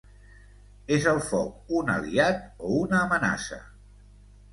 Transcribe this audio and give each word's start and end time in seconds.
És 0.95 1.03
el 1.11 1.19
foc 1.25 1.75
un 1.79 1.91
aliat 1.95 2.39
o 2.69 2.71
una 2.79 3.03
amenaça? 3.09 3.61